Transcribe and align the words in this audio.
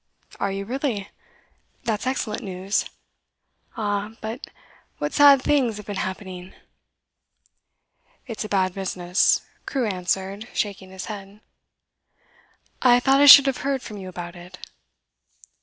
'Are 0.39 0.51
you 0.51 0.65
really? 0.65 1.09
That's 1.83 2.07
excellent 2.07 2.41
news. 2.41 2.85
Ah, 3.77 4.13
but 4.19 4.41
what 4.97 5.13
sad 5.13 5.43
things 5.43 5.77
have 5.77 5.85
been 5.85 5.97
happening!' 5.97 6.55
'It's 8.25 8.43
a 8.43 8.49
bad 8.49 8.73
business,' 8.73 9.41
Crewe 9.67 9.85
answered, 9.85 10.47
shaking 10.55 10.89
his 10.89 11.05
head. 11.05 11.39
'I 12.81 12.99
thought 13.01 13.21
I 13.21 13.27
should 13.27 13.45
have 13.45 13.57
heard 13.57 13.83
from 13.83 13.97
you 13.97 14.09
about 14.09 14.35
it. 14.35 14.57